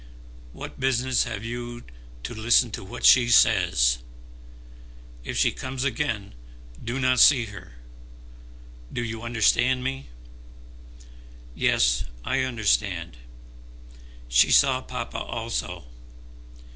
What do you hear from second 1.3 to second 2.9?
you to listen to